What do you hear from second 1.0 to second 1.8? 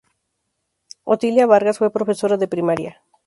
Otilia Vargas